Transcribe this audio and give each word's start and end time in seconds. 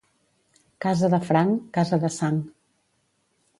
Casa 0.85 1.09
de 1.15 1.19
franc, 1.27 1.53
casa 1.77 2.01
de 2.07 2.11
sang. 2.19 2.43